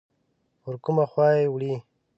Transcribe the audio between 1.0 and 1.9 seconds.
خوا یې وړي؟